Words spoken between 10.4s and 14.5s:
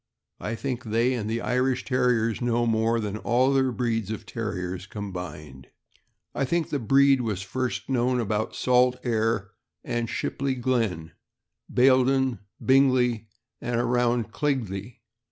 Glen, Bayl don, Bingley, and around